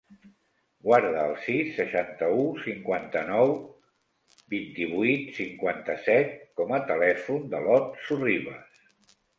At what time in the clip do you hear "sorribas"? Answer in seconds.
8.11-8.85